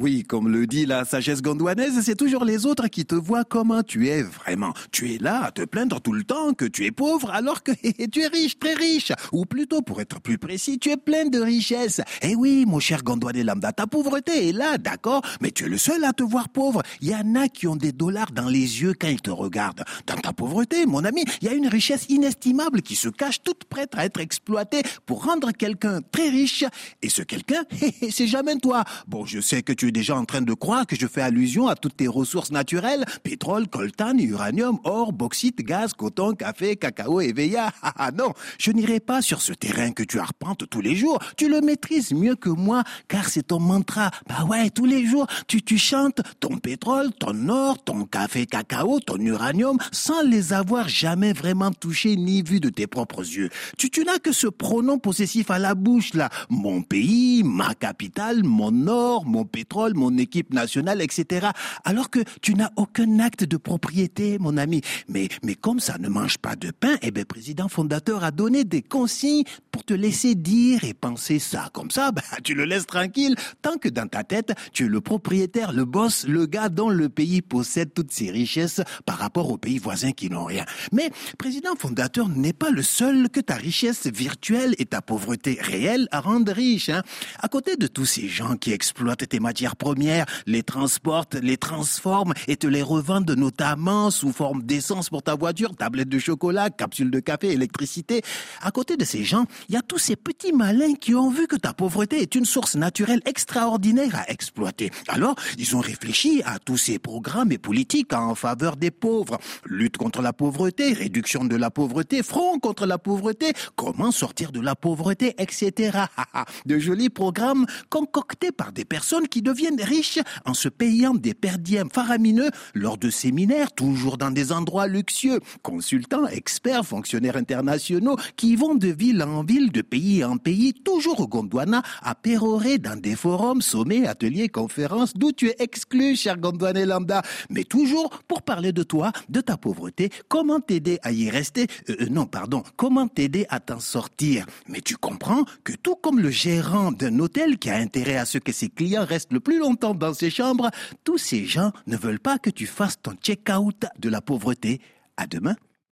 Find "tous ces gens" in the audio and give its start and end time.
87.88-88.56, 151.04-151.72